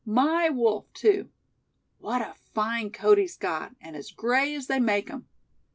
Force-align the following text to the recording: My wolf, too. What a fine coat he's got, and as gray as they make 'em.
My 0.03 0.49
wolf, 0.49 0.91
too. 0.95 1.29
What 1.99 2.23
a 2.23 2.33
fine 2.33 2.89
coat 2.89 3.19
he's 3.19 3.37
got, 3.37 3.75
and 3.79 3.95
as 3.95 4.09
gray 4.09 4.55
as 4.55 4.65
they 4.65 4.79
make 4.79 5.11
'em. 5.11 5.27